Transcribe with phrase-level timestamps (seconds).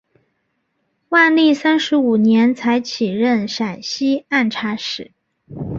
[1.09, 5.11] 万历三十五年才起任陕西按察使。